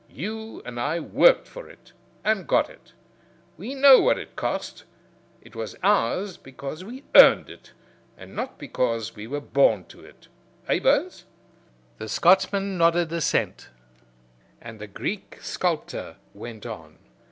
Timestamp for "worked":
0.99-1.47